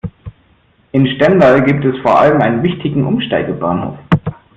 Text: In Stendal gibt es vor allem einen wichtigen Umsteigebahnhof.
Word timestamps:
In 0.93 1.05
Stendal 1.15 1.63
gibt 1.63 1.85
es 1.85 1.95
vor 2.01 2.19
allem 2.19 2.41
einen 2.41 2.63
wichtigen 2.63 3.05
Umsteigebahnhof. 3.05 3.99